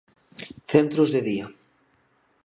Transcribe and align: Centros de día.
Centros 0.73 1.07
de 1.11 1.21
día. 1.29 1.45